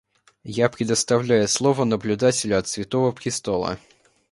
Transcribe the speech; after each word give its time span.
Я 0.53 0.67
предоставляю 0.67 1.47
слово 1.47 1.83
наблюдателю 1.83 2.57
от 2.57 2.67
Святого 2.67 3.11
Престола. 3.11 3.77